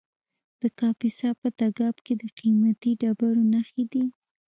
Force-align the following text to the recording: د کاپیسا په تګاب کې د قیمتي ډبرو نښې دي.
د 0.61 0.63
کاپیسا 0.79 1.29
په 1.41 1.47
تګاب 1.59 1.95
کې 2.05 2.13
د 2.21 2.23
قیمتي 2.37 2.91
ډبرو 3.01 3.43
نښې 3.53 3.83
دي. 3.91 4.03